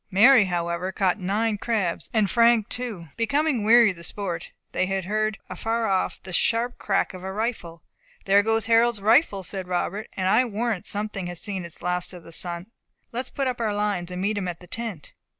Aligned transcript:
Mary, 0.09 0.45
however, 0.45 0.91
caught 0.91 1.19
nine 1.19 1.59
crabs, 1.59 2.09
and 2.11 2.31
Frank 2.31 2.67
two. 2.69 3.09
Becoming 3.17 3.63
weary 3.63 3.91
of 3.91 3.97
the 3.97 4.03
sport, 4.03 4.49
they 4.71 4.87
heard 4.87 5.37
afar 5.47 5.85
off 5.85 6.19
the 6.23 6.33
sharp 6.33 6.79
crack 6.79 7.13
of 7.13 7.23
a 7.23 7.31
rifle. 7.31 7.83
"There 8.25 8.41
goes 8.41 8.65
Harold's 8.65 8.99
rifle!" 8.99 9.43
said 9.43 9.67
Robert; 9.67 10.07
"and 10.17 10.27
I 10.27 10.43
warrant 10.45 10.87
something 10.87 11.27
has 11.27 11.39
seen 11.39 11.65
its 11.65 11.83
last 11.83 12.13
of 12.13 12.23
the 12.23 12.31
sun. 12.31 12.71
Let 13.11 13.19
us 13.25 13.29
put 13.29 13.45
up 13.45 13.59
our 13.61 13.75
lines, 13.75 14.09
and 14.09 14.23
meet 14.23 14.39
him 14.39 14.47
at 14.47 14.59
the 14.59 14.65
tent." 14.65 15.13